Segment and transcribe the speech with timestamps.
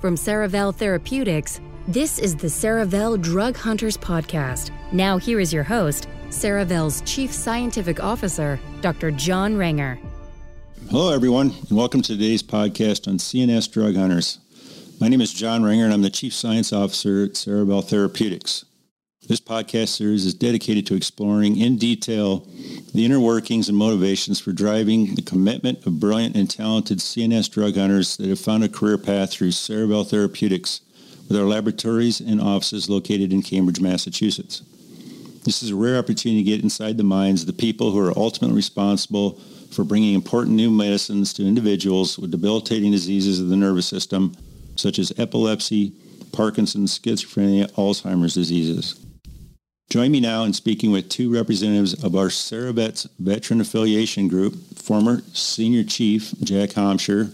[0.00, 4.70] From Cerevel Therapeutics, this is the Cerevel Drug Hunters Podcast.
[4.92, 9.10] Now, here is your host, Cerevel's Chief Scientific Officer, Dr.
[9.10, 9.98] John Renger.
[10.88, 14.38] Hello, everyone, and welcome to today's podcast on CNS Drug Hunters.
[15.00, 18.66] My name is John Renger, and I'm the Chief Science Officer at Cerevel Therapeutics.
[19.28, 22.46] This podcast series is dedicated to exploring in detail
[22.94, 27.76] the inner workings and motivations for driving the commitment of brilliant and talented CNS drug
[27.76, 30.80] hunters that have found a career path through Cerevel Therapeutics
[31.28, 34.62] with our laboratories and offices located in Cambridge, Massachusetts.
[35.44, 38.18] This is a rare opportunity to get inside the minds of the people who are
[38.18, 39.32] ultimately responsible
[39.70, 44.34] for bringing important new medicines to individuals with debilitating diseases of the nervous system,
[44.76, 45.92] such as epilepsy,
[46.32, 49.04] Parkinson's, schizophrenia, Alzheimer's diseases.
[49.90, 55.22] Join me now in speaking with two representatives of our CereVets Veteran Affiliation Group, former
[55.32, 57.32] Senior Chief Jack Homsher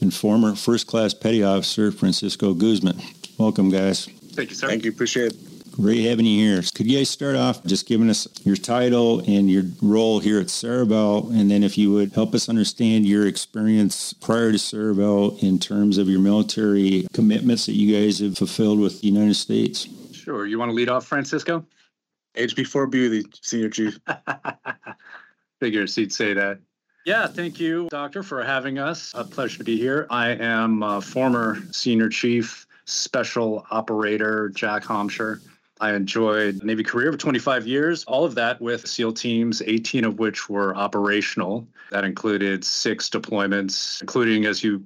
[0.00, 3.02] and former First Class Petty Officer Francisco Guzman.
[3.38, 4.04] Welcome, guys.
[4.06, 4.68] Thank you, sir.
[4.68, 4.92] Thank you.
[4.92, 5.72] Appreciate it.
[5.72, 6.62] Great having you here.
[6.76, 10.46] Could you guys start off just giving us your title and your role here at
[10.46, 15.58] Cerevel, and then if you would help us understand your experience prior to Cerevel in
[15.58, 19.88] terms of your military commitments that you guys have fulfilled with the United States?
[20.12, 20.46] Sure.
[20.46, 21.64] You want to lead off, Francisco?
[22.36, 23.98] HB4 Beauty, Senior Chief.
[25.60, 26.58] Figures he'd say that.
[27.06, 29.12] Yeah, thank you, Doctor, for having us.
[29.14, 30.06] A pleasure to be here.
[30.10, 35.40] I am a former Senior Chief Special Operator Jack Homsher.
[35.80, 40.18] I enjoyed Navy career for 25 years, all of that with SEAL teams, 18 of
[40.18, 41.68] which were operational.
[41.90, 44.84] That included six deployments, including, as you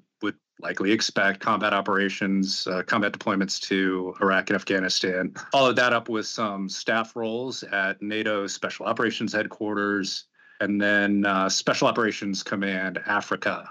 [0.63, 5.35] likely expect combat operations, uh, combat deployments to Iraq and Afghanistan.
[5.53, 10.25] Followed that up with some staff roles at NATO Special Operations Headquarters,
[10.61, 13.69] and then uh, Special Operations Command Africa,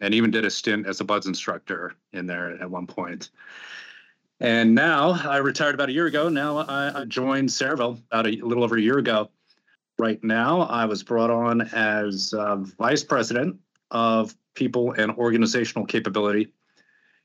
[0.00, 3.30] and even did a stint as a BUD/S instructor in there at one point.
[4.40, 6.28] And now I retired about a year ago.
[6.28, 9.30] Now I, I joined Cerevel about a, a, little over a year ago.
[9.98, 13.56] Right now, I was brought on as uh, vice president
[13.90, 16.52] of people and organizational capability.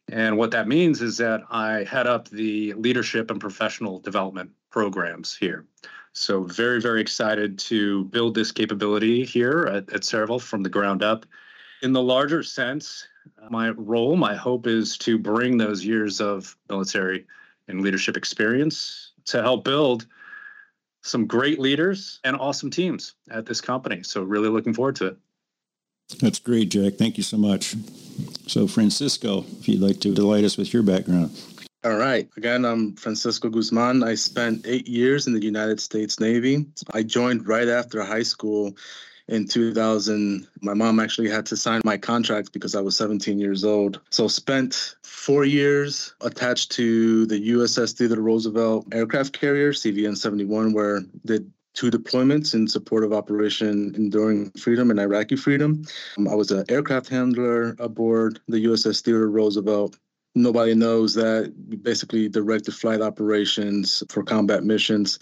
[0.10, 5.36] And what that means is that I head up the leadership and professional development programs
[5.36, 5.66] here.
[6.14, 11.02] So, very, very excited to build this capability here at, at Cerevel from the ground
[11.02, 11.26] up.
[11.82, 13.08] In the larger sense,
[13.50, 17.26] my role, my hope is to bring those years of military
[17.68, 20.06] and leadership experience to help build
[21.02, 24.04] some great leaders and awesome teams at this company.
[24.04, 25.18] So, really looking forward to it.
[26.20, 26.94] That's great, Jack.
[26.94, 27.76] Thank you so much.
[28.48, 31.32] So, Francisco, if you'd like to delight us with your background.
[31.84, 32.30] All right.
[32.38, 34.04] Again, I'm Francisco Guzman.
[34.04, 36.66] I spent eight years in the United States Navy.
[36.94, 38.78] I joined right after high school
[39.28, 40.48] in 2000.
[40.62, 44.00] My mom actually had to sign my contract because I was 17 years old.
[44.12, 51.02] So spent four years attached to the USS Theodore Roosevelt aircraft carrier, CVN 71, where
[51.26, 55.84] did two deployments in support of Operation Enduring Freedom and Iraqi Freedom.
[56.18, 59.98] Um, I was an aircraft handler aboard the USS Theodore Roosevelt.
[60.36, 65.20] Nobody knows that we basically directed flight operations for combat missions.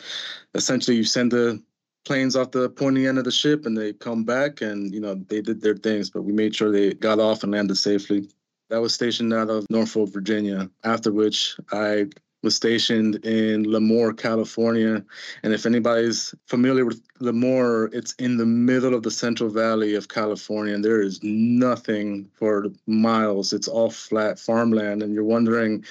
[0.55, 1.61] Essentially, you send the
[2.05, 5.15] planes off the pointy end of the ship and they come back and, you know,
[5.15, 8.27] they did their things, but we made sure they got off and landed safely.
[8.69, 12.07] That was stationed out of Norfolk, Virginia, after which I
[12.43, 15.03] was stationed in Lemoore, California.
[15.43, 20.07] And if anybody's familiar with Lemoore, it's in the middle of the Central Valley of
[20.07, 23.53] California, and there is nothing for miles.
[23.53, 25.85] It's all flat farmland, and you're wondering.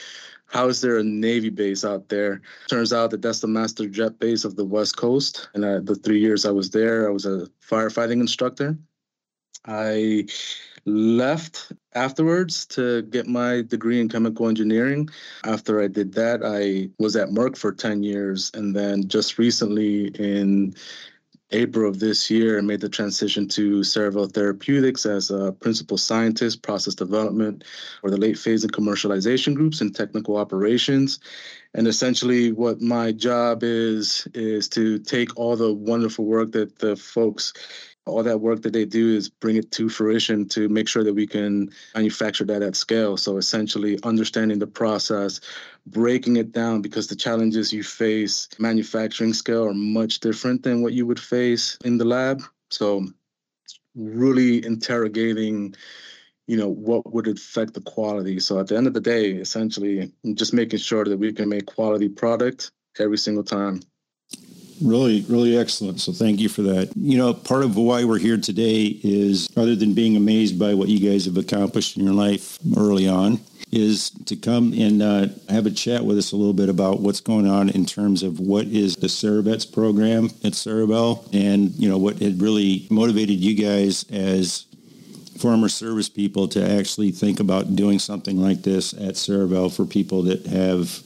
[0.53, 2.43] How is there a Navy base out there?
[2.67, 5.49] Turns out that that's the master jet base of the West Coast.
[5.55, 8.77] And the three years I was there, I was a firefighting instructor.
[9.67, 10.27] I
[10.85, 15.09] left afterwards to get my degree in chemical engineering.
[15.45, 18.51] After I did that, I was at Merck for 10 years.
[18.55, 20.75] And then just recently in
[21.53, 26.63] April of this year, I made the transition to Cerevel Therapeutics as a principal scientist,
[26.63, 27.65] process development
[28.01, 31.19] for the late phase and commercialization groups and technical operations.
[31.75, 36.97] And essentially, what my job is, is to take all the wonderful work that the
[36.97, 37.53] folks
[38.11, 41.15] all that work that they do is bring it to fruition to make sure that
[41.15, 43.17] we can manufacture that at scale.
[43.17, 45.41] So essentially understanding the process,
[45.87, 50.93] breaking it down because the challenges you face manufacturing scale are much different than what
[50.93, 52.43] you would face in the lab.
[52.71, 53.07] So
[53.95, 55.75] really interrogating
[56.47, 60.12] you know what would affect the quality so at the end of the day essentially
[60.35, 63.81] just making sure that we can make quality product every single time
[64.82, 66.00] Really, really excellent.
[66.00, 66.93] So thank you for that.
[66.97, 70.88] You know, part of why we're here today is other than being amazed by what
[70.88, 73.41] you guys have accomplished in your life early on,
[73.73, 77.21] is to come and uh, have a chat with us a little bit about what's
[77.21, 81.99] going on in terms of what is the CereVets program at Cerevel and, you know,
[81.99, 84.65] what had really motivated you guys as
[85.38, 90.23] former service people to actually think about doing something like this at Cerevel for people
[90.25, 91.03] that have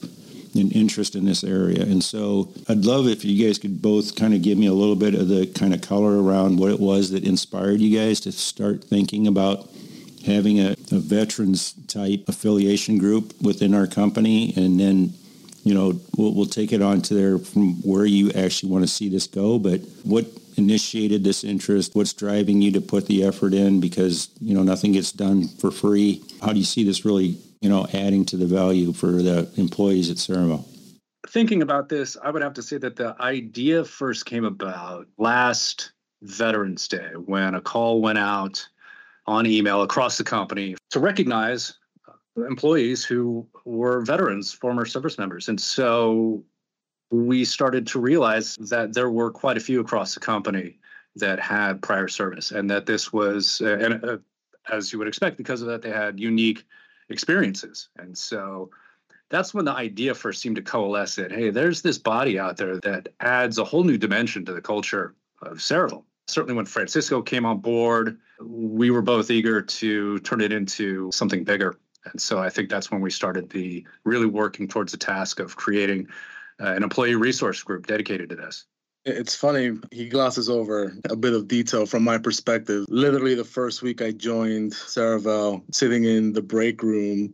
[0.55, 1.81] an interest in this area.
[1.81, 4.95] And so I'd love if you guys could both kind of give me a little
[4.95, 8.31] bit of the kind of color around what it was that inspired you guys to
[8.31, 9.69] start thinking about
[10.25, 14.53] having a, a veterans type affiliation group within our company.
[14.55, 15.13] And then
[15.63, 18.87] you know we'll, we'll take it on to there from where you actually want to
[18.87, 19.59] see this go.
[19.59, 20.25] But what
[20.57, 21.95] initiated this interest?
[21.95, 23.81] What's driving you to put the effort in?
[23.81, 26.23] Because you know nothing gets done for free.
[26.41, 30.11] How do you see this really you know adding to the value for the employees
[30.11, 30.63] at Cerevel
[31.27, 35.91] thinking about this i would have to say that the idea first came about last
[36.21, 38.63] veterans day when a call went out
[39.25, 41.73] on email across the company to recognize
[42.37, 45.47] employees who were veterans, former service members.
[45.47, 46.43] And so
[47.11, 50.79] we started to realize that there were quite a few across the company
[51.15, 54.17] that had prior service and that this was, uh, and uh,
[54.69, 56.65] as you would expect, because of that, they had unique
[57.09, 57.89] experiences.
[57.97, 58.69] And so
[59.29, 62.77] that's when the idea first seemed to coalesce that, hey, there's this body out there
[62.81, 67.45] that adds a whole new dimension to the culture of Cerevel certainly when Francisco came
[67.45, 71.77] on board, we were both eager to turn it into something bigger.
[72.05, 75.55] And so I think that's when we started the really working towards the task of
[75.55, 76.07] creating
[76.59, 78.65] uh, an employee resource group dedicated to this.
[79.05, 82.85] It's funny, he glosses over a bit of detail from my perspective.
[82.89, 87.33] Literally, the first week I joined Cerevel, sitting in the break room,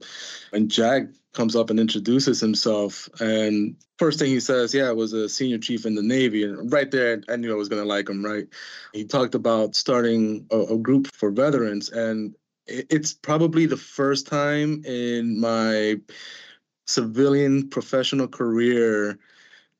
[0.52, 1.04] and Jack
[1.34, 3.08] comes up and introduces himself.
[3.22, 6.44] And first thing he says, Yeah, I was a senior chief in the Navy.
[6.44, 8.48] And right there, I knew I was going to like him, right?
[8.94, 11.90] He talked about starting a, a group for veterans.
[11.90, 12.36] And
[12.68, 16.02] it's probably the first time in my
[16.86, 19.18] civilian professional career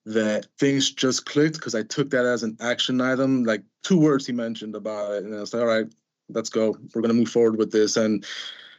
[0.06, 3.44] that things just clicked because I took that as an action item.
[3.44, 5.88] Like two words he mentioned about it, and I was like, all right,
[6.30, 6.76] let's go.
[6.94, 7.98] We're gonna move forward with this.
[7.98, 8.26] And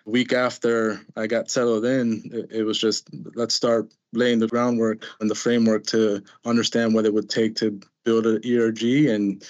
[0.05, 5.07] week after I got settled in, it, it was just let's start laying the groundwork
[5.21, 9.45] and the framework to understand what it would take to build an ERG, and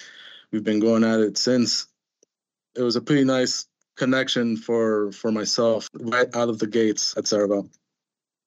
[0.51, 1.87] we've been going at it since.
[2.75, 3.67] It was a pretty nice
[3.97, 7.69] connection for for myself right out of the gates at Cerevel.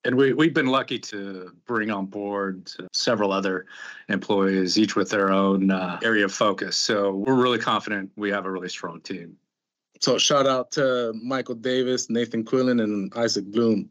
[0.05, 3.65] And we, we've been lucky to bring on board several other
[4.07, 6.77] employees, each with their own uh, area of focus.
[6.77, 9.35] So we're really confident we have a really strong team.
[9.99, 13.89] So shout out to Michael Davis, Nathan Quillen, and Isaac Bloom.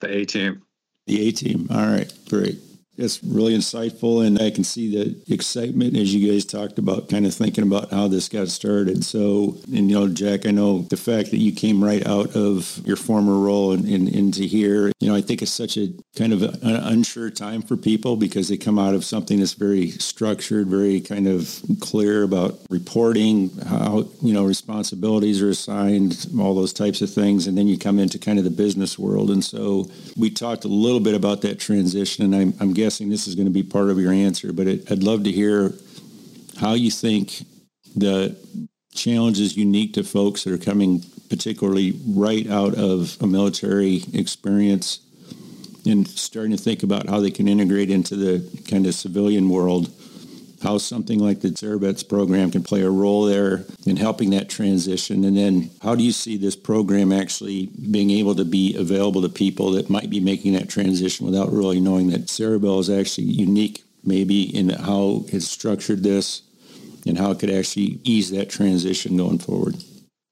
[0.00, 0.62] The A team.
[1.06, 1.66] The A team.
[1.70, 2.58] All right, great.
[2.96, 7.24] It's really insightful, and I can see the excitement as you guys talked about, kind
[7.24, 9.04] of thinking about how this got started.
[9.04, 12.82] So, and you know, Jack, I know the fact that you came right out of
[12.84, 14.92] your former role and, and into here.
[15.00, 18.48] You know, I think it's such a kind of an unsure time for people because
[18.48, 24.08] they come out of something that's very structured, very kind of clear about reporting, how
[24.20, 28.18] you know responsibilities are assigned, all those types of things, and then you come into
[28.18, 29.30] kind of the business world.
[29.30, 29.88] And so,
[30.18, 33.46] we talked a little bit about that transition, and I'm, I'm guessing this is going
[33.46, 35.72] to be part of your answer, but it, I'd love to hear
[36.58, 37.44] how you think
[37.96, 38.36] the
[38.92, 45.00] challenges unique to folks that are coming particularly right out of a military experience
[45.86, 49.90] and starting to think about how they can integrate into the kind of civilian world
[50.62, 55.24] how something like the CereVets program can play a role there in helping that transition.
[55.24, 59.28] And then how do you see this program actually being able to be available to
[59.28, 63.84] people that might be making that transition without really knowing that Cerevel is actually unique
[64.04, 66.42] maybe in how it's structured this
[67.06, 69.76] and how it could actually ease that transition going forward?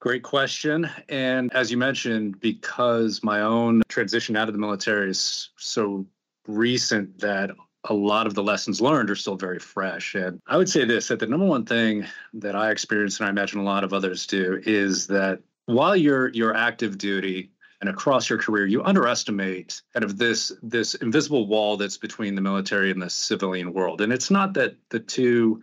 [0.00, 0.88] Great question.
[1.08, 6.06] And as you mentioned, because my own transition out of the military is so
[6.46, 7.50] recent that
[7.84, 10.14] a lot of the lessons learned are still very fresh.
[10.14, 13.30] And I would say this that the number one thing that I experience, and I
[13.30, 18.28] imagine a lot of others do, is that while you're you're active duty and across
[18.28, 23.00] your career, you underestimate kind of this this invisible wall that's between the military and
[23.00, 24.00] the civilian world.
[24.00, 25.62] And it's not that the two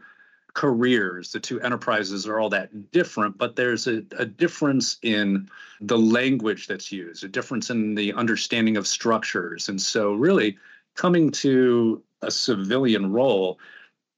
[0.54, 5.50] careers, the two enterprises are all that different, but there's a, a difference in
[5.82, 9.68] the language that's used, a difference in the understanding of structures.
[9.68, 10.58] And so really
[10.96, 13.60] coming to a civilian role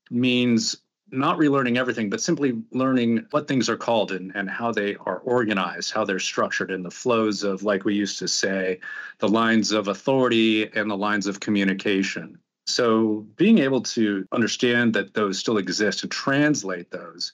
[0.09, 0.77] means
[1.11, 5.19] not relearning everything, but simply learning what things are called and, and how they are
[5.19, 8.79] organized, how they're structured, and the flows of, like we used to say,
[9.19, 12.37] the lines of authority and the lines of communication.
[12.65, 17.31] So being able to understand that those still exist and translate those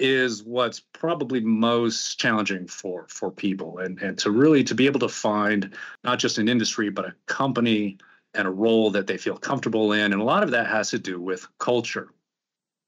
[0.00, 5.00] is what's probably most challenging for for people and and to really to be able
[5.00, 7.98] to find not just an industry but a company
[8.34, 10.98] and a role that they feel comfortable in and a lot of that has to
[10.98, 12.12] do with culture.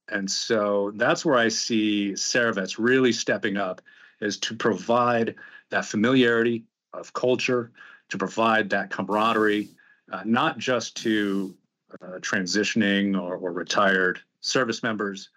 [0.09, 3.81] And so that's where i see CereVets really stepping up
[4.21, 5.37] is to provide
[5.71, 7.71] that familiarity of culture
[8.09, 9.69] to provide that camaraderie
[10.13, 11.55] uh, not just to
[12.03, 15.31] uh, transitioning or, or retired service members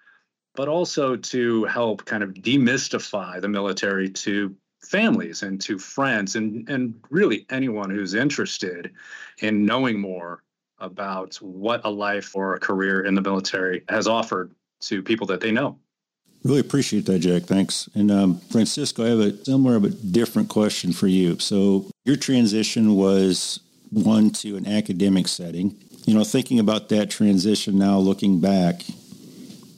[0.56, 6.68] but also to help kind of demystify the military to families and to friends and,
[6.70, 8.92] and really anyone who's interested
[9.40, 10.44] in knowing more
[10.80, 15.40] about what a life or a career in the military has offered to people that
[15.40, 15.78] they know.
[16.44, 17.44] Really appreciate that, Jack.
[17.44, 17.90] Thanks.
[17.96, 21.40] And um, Francisco, I have a similar but different question for you.
[21.40, 23.62] So, your transition was
[23.92, 25.78] one to an academic setting.
[26.06, 28.82] You know, thinking about that transition now, looking back,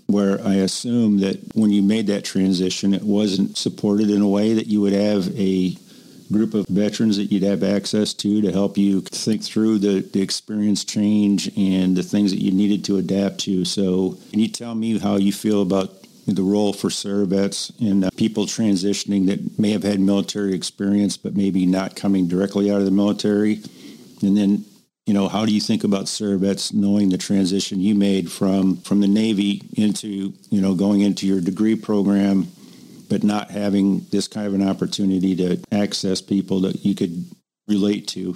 [0.08, 4.54] where I assume that when you made that transition, it wasn't supported in a way
[4.54, 5.78] that you would have a
[6.32, 10.22] group of veterans that you'd have access to to help you think through the, the
[10.22, 13.66] experience change and the things that you needed to adapt to.
[13.66, 15.94] So, can you tell me how you feel about
[16.28, 21.36] the role for CereVets and uh, people transitioning that may have had military experience but
[21.36, 23.62] maybe not coming directly out of the military?
[24.22, 24.66] And then
[25.06, 29.02] you know, how do you think about CereVets knowing the transition you made from from
[29.02, 32.48] the Navy into, you know, going into your degree program,
[33.08, 37.26] but not having this kind of an opportunity to access people that you could
[37.68, 38.36] relate to?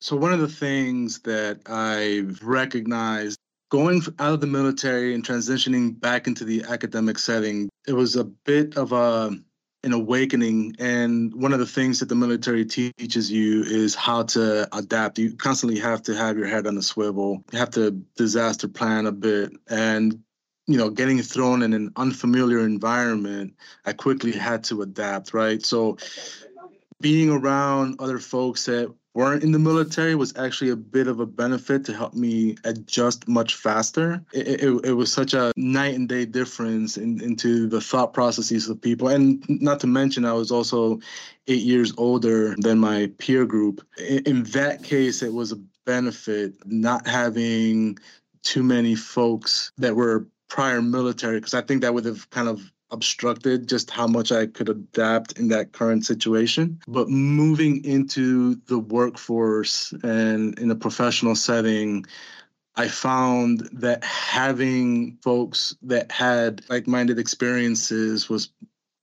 [0.00, 3.38] So one of the things that I've recognized
[3.70, 8.24] going out of the military and transitioning back into the academic setting, it was a
[8.24, 9.30] bit of a
[9.84, 10.76] an awakening.
[10.78, 15.18] And one of the things that the military teaches you is how to adapt.
[15.18, 17.44] You constantly have to have your head on a swivel.
[17.52, 19.52] You have to disaster plan a bit.
[19.68, 20.22] And,
[20.66, 25.64] you know, getting thrown in an unfamiliar environment, I quickly had to adapt, right?
[25.64, 25.98] So
[27.00, 31.26] being around other folks that weren't in the military was actually a bit of a
[31.26, 34.22] benefit to help me adjust much faster.
[34.32, 38.68] It, it, it, was such a night and day difference in, into the thought processes
[38.68, 39.08] of people.
[39.08, 41.00] And not to mention, I was also
[41.46, 43.86] eight years older than my peer group.
[43.98, 47.98] In, in that case, it was a benefit not having
[48.42, 52.72] too many folks that were prior military, because I think that would have kind of
[52.92, 56.80] obstructed just how much I could adapt in that current situation.
[56.86, 62.04] But moving into the workforce and in a professional setting,
[62.76, 68.50] I found that having folks that had like minded experiences was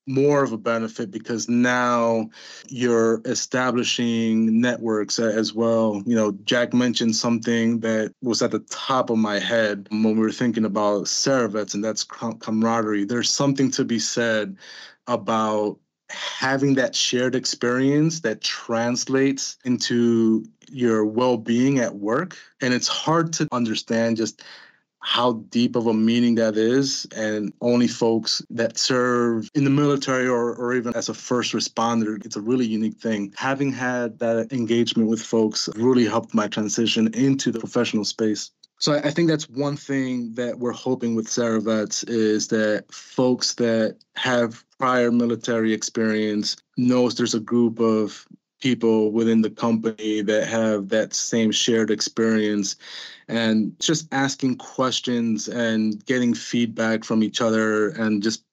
[0.09, 2.27] more of a benefit because now
[2.67, 6.01] you're establishing networks as well.
[6.05, 10.19] You know, Jack mentioned something that was at the top of my head when we
[10.19, 13.05] were thinking about CereVets, and that's camaraderie.
[13.05, 14.57] There's something to be said
[15.05, 15.77] about
[16.09, 23.47] having that shared experience that translates into your well-being at work and it's hard to
[23.51, 24.43] understand just
[25.01, 30.27] how deep of a meaning that is and only folks that serve in the military
[30.27, 33.33] or, or even as a first responder it's a really unique thing.
[33.37, 38.51] Having had that engagement with folks really helped my transition into the professional space.
[38.79, 43.97] So I think that's one thing that we're hoping with CereVets is that folks that
[44.15, 48.25] have prior military experience knows there's a group of
[48.59, 52.75] people within the company that have that same shared experience
[53.27, 58.43] and just asking questions and getting feedback from each other and just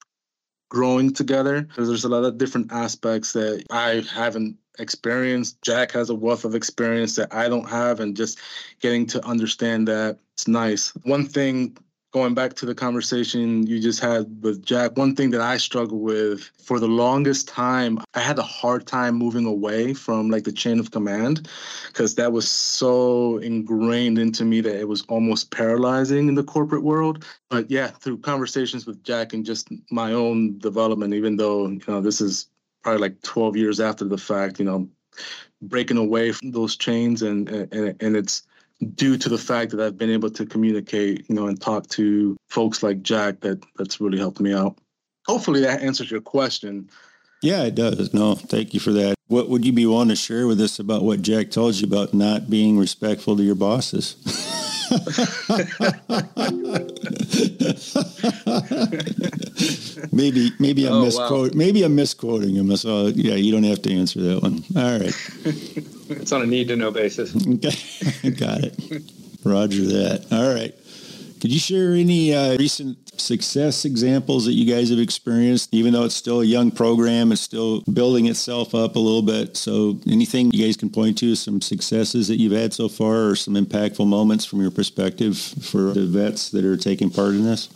[0.69, 5.61] growing together because there's a lot of different aspects that I haven't experienced.
[5.61, 8.39] Jack has a wealth of experience that I don't have, and just
[8.79, 10.89] getting to understand that it's nice.
[11.03, 11.77] One thing
[12.17, 15.99] going back to the conversation you just had with Jack, one thing that I struggle
[15.99, 20.51] with for the longest time, I had a hard time moving away from like the
[20.51, 21.47] chain of command
[21.89, 26.81] because that was so ingrained into me that it was almost paralyzing in the corporate
[26.81, 27.23] world.
[27.49, 32.01] But yeah, through conversations with Jack and just my own development, even though, you know,
[32.01, 32.47] this is
[32.81, 34.89] probably like 12 years after the fact, you know,
[35.61, 38.46] breaking away from those chains and and, and it's
[38.95, 42.37] due to the fact that I've been able to communicate, you know, and talk to
[42.47, 44.77] folks like Jack that that's really helped me out.
[45.25, 46.89] Hopefully that answers your question.
[47.41, 48.13] Yeah, it does.
[48.13, 49.15] No, thank you for that.
[49.27, 52.13] What would you be willing to share with us about what Jack told you about
[52.13, 54.15] not being respectful to your bosses?
[60.13, 61.57] maybe maybe I'm oh, misquote wow.
[61.57, 62.73] maybe I'm misquoting him.
[62.77, 64.63] So yeah, you don't have to answer that one.
[64.75, 65.13] All right.
[66.09, 67.35] it's on a need to know basis.
[67.47, 68.29] Okay.
[68.37, 69.03] Got it.
[69.43, 70.25] Roger that.
[70.31, 70.73] All right.
[71.39, 76.03] Could you share any uh, recent success examples that you guys have experienced, even though
[76.03, 79.55] it's still a young program, it's still building itself up a little bit.
[79.55, 83.35] So anything you guys can point to, some successes that you've had so far or
[83.35, 87.69] some impactful moments from your perspective for the vets that are taking part in this?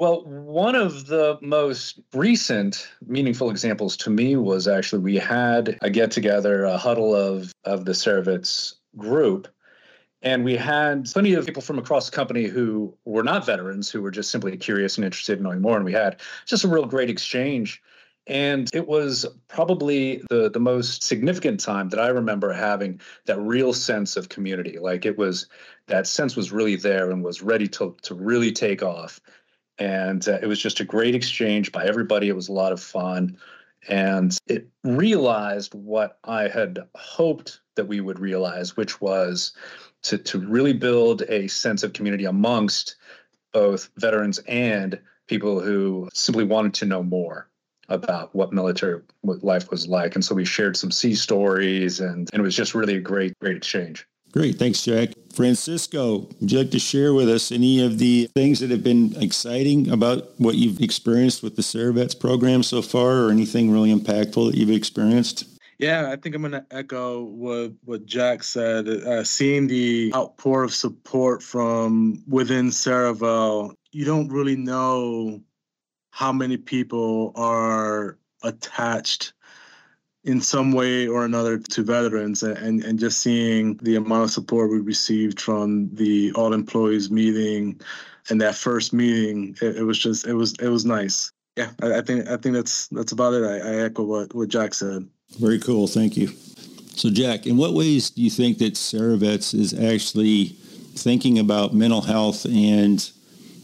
[0.00, 5.90] Well, one of the most recent meaningful examples to me was actually we had a
[5.90, 9.46] get together, a huddle of, of the CereVets group.
[10.22, 14.00] And we had plenty of people from across the company who were not veterans, who
[14.00, 15.76] were just simply curious and interested in knowing more.
[15.76, 17.82] And we had just a real great exchange.
[18.26, 23.74] And it was probably the, the most significant time that I remember having that real
[23.74, 24.78] sense of community.
[24.78, 25.46] Like it was,
[25.88, 29.20] that sense was really there and was ready to, to really take off
[29.80, 32.28] and uh, it was just a great exchange by everybody.
[32.28, 33.36] It was a lot of fun,
[33.88, 39.52] and it realized what I had hoped that we would realize, which was
[40.02, 42.96] to to really build a sense of community amongst
[43.52, 47.48] both veterans and people who simply wanted to know more
[47.88, 50.14] about what military life was like.
[50.14, 53.36] And so we shared some sea stories, and, and it was just really a great,
[53.40, 54.06] great exchange.
[54.32, 54.58] Great.
[54.58, 55.10] Thanks, Jack.
[55.32, 59.14] Francisco, would you like to share with us any of the things that have been
[59.20, 64.50] exciting about what you've experienced with the CereVets program so far or anything really impactful
[64.50, 65.44] that you've experienced?
[65.78, 68.86] Yeah, I think I'm going to echo what, what Jack said.
[68.86, 75.40] Uh, seeing the outpour of support from within Cerevel, you don't really know
[76.10, 79.32] how many people are attached
[80.24, 84.70] in some way or another to veterans and, and just seeing the amount of support
[84.70, 87.80] we received from the all employees meeting
[88.28, 91.32] and that first meeting it, it was just it was it was nice.
[91.56, 93.44] Yeah I, I, think i think that's that's about it.
[93.44, 95.08] I, I echo what what jack said.
[95.38, 95.86] Very cool.
[95.86, 96.28] Thank you.
[96.96, 100.56] So jack in what ways do you think that CereVets is actually
[100.96, 103.10] thinking about mental health and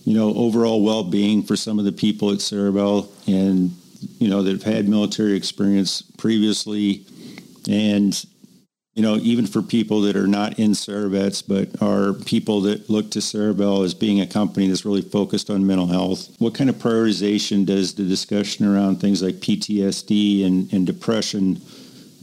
[0.07, 3.77] you know overall well-being for some of the people at Cerevel and
[4.19, 7.05] you know, that have had military experience previously.
[7.69, 8.25] And,
[8.95, 13.11] you know, even for people that are not in CereVets, but are people that look
[13.13, 16.77] to Cerevel as being a company that's really focused on mental health, what kind of
[16.77, 21.61] prioritization does the discussion around things like PTSD and, and depression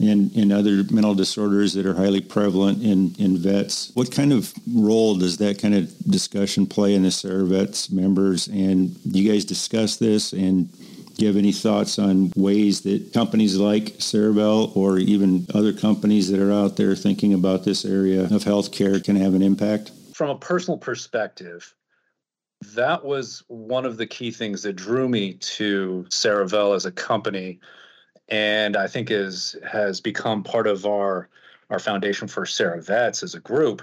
[0.00, 3.90] and, and other mental disorders that are highly prevalent in, in vets.
[3.94, 8.48] What kind of role does that kind of discussion play in the CereVets members?
[8.48, 10.32] And you guys discuss this?
[10.32, 10.68] And
[11.14, 16.30] do you have any thoughts on ways that companies like Cerevel or even other companies
[16.30, 19.92] that are out there thinking about this area of healthcare can have an impact?
[20.12, 21.74] From a personal perspective,
[22.74, 27.60] that was one of the key things that drew me to Cerevel as a company,
[28.28, 31.28] and I think is has become part of our
[31.70, 33.82] our foundation for CereVets as a group.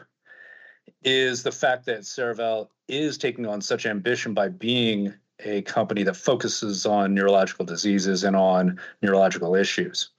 [1.03, 5.13] Is the fact that Cerevel is taking on such ambition by being
[5.43, 10.11] a company that focuses on neurological diseases and on neurological issues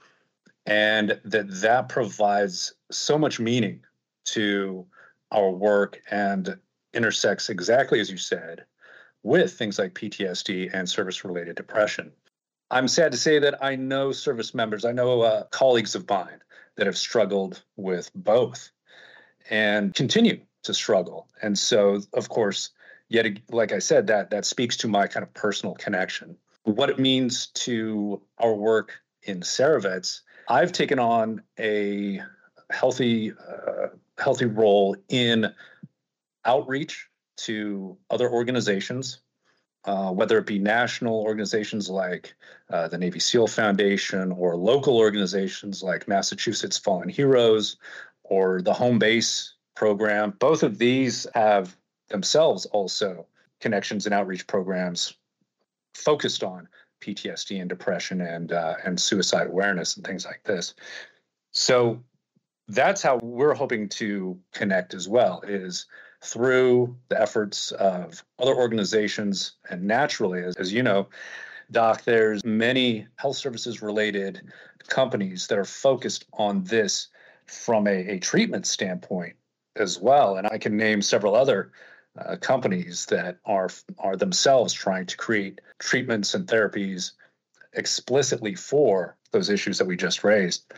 [0.66, 3.80] and that that provides so much meaning
[4.24, 4.86] to
[5.32, 6.56] our work and
[6.94, 8.64] intersects exactly as you said
[9.22, 12.12] with things like PTSD and service related depression.
[12.70, 16.40] I'm sad to say that I know service members, I know uh, colleagues of mine
[16.76, 18.70] that have struggled with both
[19.50, 21.28] and continue to struggle.
[21.42, 22.70] And so, of course,
[23.12, 26.98] yet like i said that that speaks to my kind of personal connection what it
[26.98, 32.22] means to our work in CereVets, I've taken on a
[32.70, 35.52] healthy, uh, healthy role in
[36.44, 39.20] outreach to other organizations,
[39.84, 42.34] uh, whether it be national organizations like
[42.70, 47.76] uh, the Navy SEAL Foundation or local organizations like Massachusetts Fallen Heroes
[48.22, 50.34] or the Home Base program.
[50.38, 51.76] Both of these have
[52.12, 53.26] themselves also
[53.60, 55.14] connections and outreach programs
[55.94, 56.68] focused on
[57.00, 60.74] PTSD and depression and uh, and suicide awareness and things like this.
[61.50, 62.00] So
[62.68, 65.86] that's how we're hoping to connect as well is
[66.22, 71.08] through the efforts of other organizations and naturally as, as you know
[71.72, 74.40] doc there's many health services related
[74.86, 77.08] companies that are focused on this
[77.46, 79.34] from a, a treatment standpoint
[79.76, 81.72] as well and i can name several other
[82.18, 87.12] uh, companies that are are themselves trying to create treatments and therapies
[87.72, 90.72] explicitly for those issues that we just raised.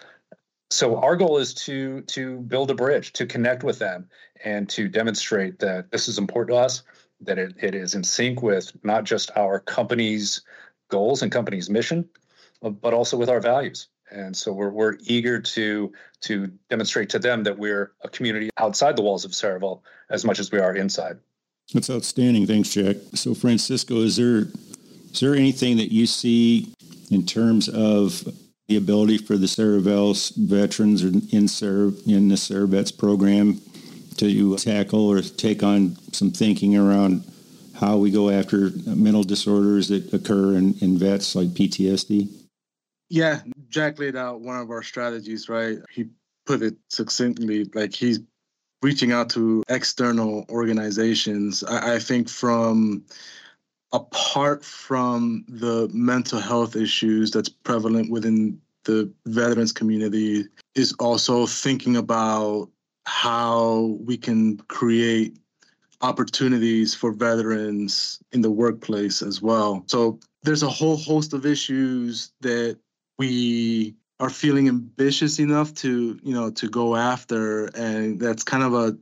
[0.70, 4.08] So our goal is to to build a bridge, to connect with them,
[4.44, 6.82] and to demonstrate that this is important to us,
[7.20, 10.42] that it, it is in sync with not just our company's
[10.88, 12.08] goals and company's mission,
[12.60, 13.88] but also with our values.
[14.14, 18.96] And so we're, we're eager to to demonstrate to them that we're a community outside
[18.96, 21.18] the walls of Cerevel as much as we are inside.
[21.72, 22.46] That's outstanding.
[22.46, 22.96] Thanks, Jack.
[23.14, 24.46] So, Francisco, is there
[25.12, 26.72] is there anything that you see
[27.10, 28.26] in terms of
[28.68, 33.60] the ability for the Cerevel's veterans in serve in the CereVets program
[34.16, 37.24] to tackle or take on some thinking around
[37.74, 42.28] how we go after mental disorders that occur in, in vets like PTSD?
[43.10, 43.40] Yeah,
[43.74, 45.78] Jack laid out one of our strategies, right?
[45.90, 46.06] He
[46.46, 48.20] put it succinctly, like he's
[48.82, 51.64] reaching out to external organizations.
[51.64, 53.04] I, I think from
[53.92, 60.44] apart from the mental health issues that's prevalent within the veterans community
[60.76, 62.70] is also thinking about
[63.06, 65.36] how we can create
[66.00, 69.82] opportunities for veterans in the workplace as well.
[69.88, 72.78] So there's a whole host of issues that
[73.18, 78.74] we are feeling ambitious enough to, you know, to go after and that's kind of
[78.74, 78.96] a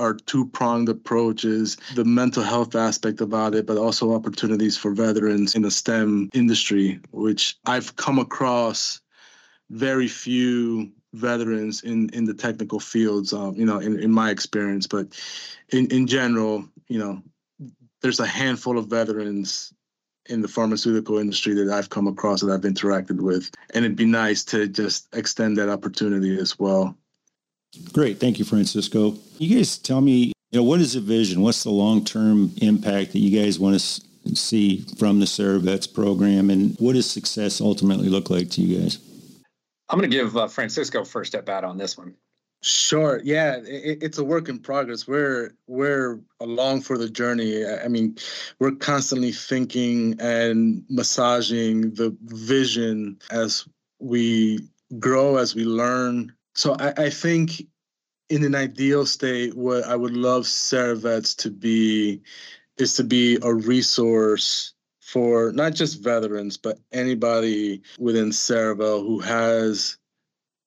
[0.00, 5.54] our two-pronged approach is the mental health aspect about it, but also opportunities for veterans
[5.54, 9.00] in the STEM industry, which I've come across
[9.70, 14.86] very few veterans in in the technical fields um, you know in, in my experience
[14.86, 15.06] but
[15.70, 17.22] in in general you know
[18.02, 19.72] there's a handful of veterans
[20.26, 23.50] in the pharmaceutical industry that I've come across that I've interacted with.
[23.74, 26.96] And it'd be nice to just extend that opportunity as well.
[27.92, 28.20] Great.
[28.20, 29.16] Thank you francisco.
[29.38, 31.40] You guys tell me you know what is the vision?
[31.42, 36.48] What's the long-term impact that you guys want to see from the CereVets program?
[36.48, 38.98] And what does success ultimately look like to you guys?
[39.88, 42.14] I'm going to give uh, Francisco first at bat on this one.
[42.64, 43.20] Sure.
[43.22, 45.06] Yeah, it, it's a work in progress.
[45.06, 47.62] We're we're along for the journey.
[47.66, 48.16] I mean,
[48.58, 54.60] we're constantly thinking and massaging the vision as we
[54.98, 56.32] grow, as we learn.
[56.54, 57.66] So I, I think
[58.30, 62.22] in an ideal state, what I would love CereVets to be
[62.78, 69.98] is to be a resource for not just veterans, but anybody within Cerevel who has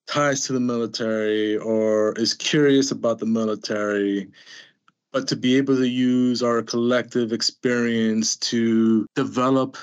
[0.07, 4.29] ties to the military or is curious about the military,
[5.11, 9.77] but to be able to use our collective experience to develop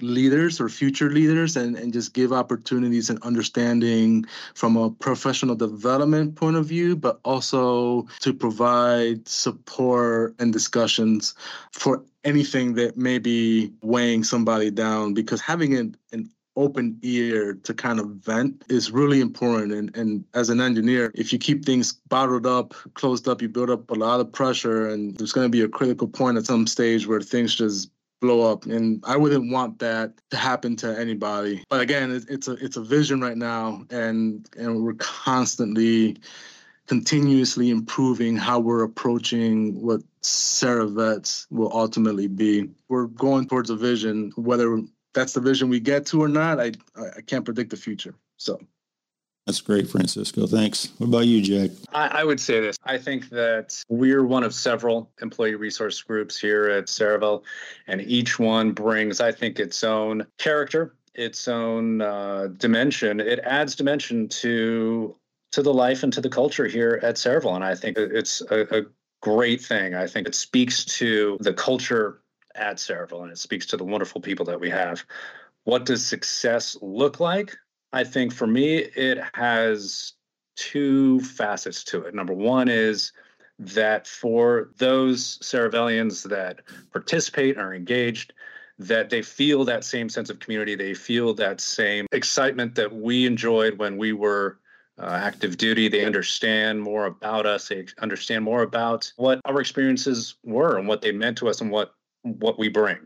[0.00, 6.34] leaders or future leaders and, and just give opportunities and understanding from a professional development
[6.34, 11.34] point of view, but also to provide support and discussions
[11.72, 15.14] for anything that may be weighing somebody down.
[15.14, 19.72] Because having an, an open ear to kind of vent is really important.
[19.72, 23.70] And, and as an engineer, if you keep things bottled up, closed up, you build
[23.70, 26.66] up a lot of pressure, and there's going to be a critical point at some
[26.66, 27.90] stage where things just
[28.20, 32.52] blow up and i wouldn't want that to happen to anybody but again it's a
[32.52, 36.16] it's a vision right now and and we're constantly
[36.86, 42.68] continuously improving how we're approaching what CereVets will ultimately be.
[42.88, 44.82] We're going towards a vision, whether
[45.14, 48.14] that's the vision we get to or not, I I can't predict the future.
[48.36, 48.60] So
[49.46, 50.46] that's great, Francisco.
[50.46, 50.88] Thanks.
[50.98, 51.70] What about you, Jack?
[51.92, 52.78] I, I, would say this.
[52.84, 57.42] I think that we're one of several employee resource groups here at Cerevel,
[57.86, 63.20] and each one brings, I think, its own character, its own uh, dimension.
[63.20, 65.14] It adds dimension to
[65.52, 68.78] to the life and to the culture here at Cerevel, and I think it's a,
[68.78, 68.82] a
[69.20, 69.94] great thing.
[69.94, 72.20] I think it speaks to the culture
[72.54, 75.04] at Cerevel, and it speaks to the wonderful people that we have.
[75.64, 77.56] What does success look like?
[77.92, 80.12] I think for me, it has
[80.56, 82.14] two facets to it.
[82.14, 83.12] Number one is
[83.58, 86.60] that for those Cerevelians that
[86.92, 88.32] participate and are engaged,
[88.78, 90.74] that they feel that same sense of community.
[90.74, 94.58] They feel that same excitement that we enjoyed when we were
[94.98, 95.88] uh, active duty.
[95.88, 97.68] They understand more about us.
[97.68, 101.70] They understand more about what our experiences were and what they meant to us and
[101.70, 102.98] what what we bring.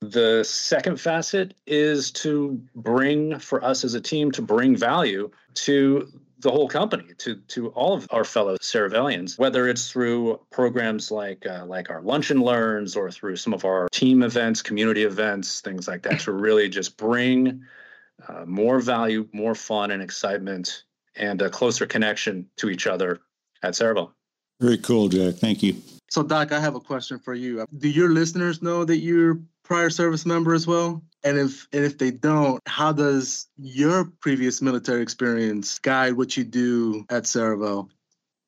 [0.00, 6.06] The second facet is to bring, for us as a team, to bring value to
[6.40, 11.46] the whole company, to to all of our fellow Cerevelians, whether it's through programs like
[11.46, 15.60] uh, like our lunch and learns or through some of our team events, community events,
[15.62, 17.64] things like that, to really just bring
[18.28, 20.84] uh, more value, more fun, and excitement,
[21.16, 23.18] and a closer connection to each other
[23.62, 24.12] at Cerevel.
[24.60, 25.34] Very cool, Jack.
[25.34, 25.76] Thank you.
[26.10, 27.64] So, Doc, I have a question for you.
[27.76, 31.02] Do your listeners know that you're prior service member as well?
[31.24, 36.44] And if and if they don't, how does your previous military experience guide what you
[36.44, 37.88] do at Cerevel?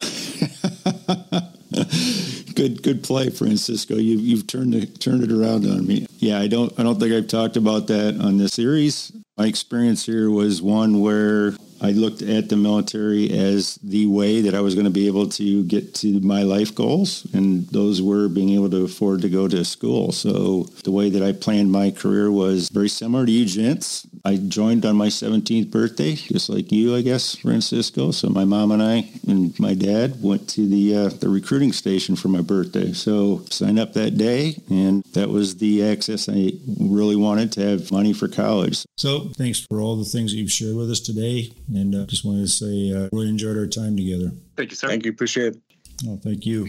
[2.54, 3.96] good good play, Francisco.
[3.96, 6.06] You've you've turned it turned it around on me.
[6.18, 9.12] Yeah, I don't I don't think I've talked about that on this series.
[9.36, 14.54] My experience here was one where I looked at the military as the way that
[14.54, 18.28] I was going to be able to get to my life goals, and those were
[18.28, 20.12] being able to afford to go to school.
[20.12, 24.06] So the way that I planned my career was very similar to you, gents.
[24.24, 28.10] I joined on my 17th birthday, just like you, I guess, Francisco.
[28.10, 32.16] So my mom and I and my dad went to the uh, the recruiting station
[32.16, 32.92] for my birthday.
[32.92, 37.92] So signed up that day, and that was the access I really wanted to have
[37.92, 38.84] money for college.
[38.96, 42.24] So thanks for all the things that you've shared with us today, and uh, just
[42.24, 44.32] wanted to say uh, really enjoyed our time together.
[44.56, 44.88] Thank you, sir.
[44.88, 45.12] Thank you.
[45.12, 45.60] Appreciate it.
[46.06, 46.68] Oh, thank you.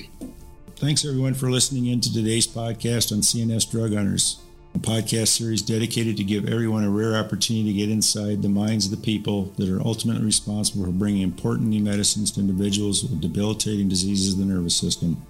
[0.77, 4.39] Thanks everyone for listening in to today's podcast on CNS drug hunters
[4.75, 8.85] a podcast series dedicated to give everyone a rare opportunity to get inside the minds
[8.85, 13.21] of the people that are ultimately responsible for bringing important new medicines to individuals with
[13.21, 15.21] debilitating diseases of the nervous system.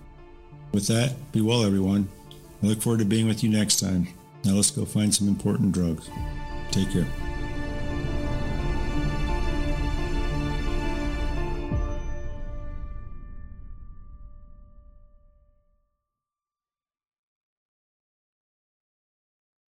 [0.74, 2.10] With that, be well, everyone.
[2.62, 4.08] I look forward to being with you next time.
[4.44, 6.10] Now let's go find some important drugs.
[6.72, 7.08] Take care.